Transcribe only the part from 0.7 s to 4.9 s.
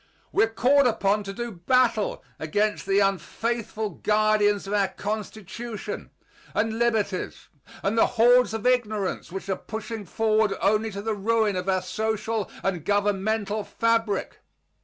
upon to do battle against the unfaithful guardians of our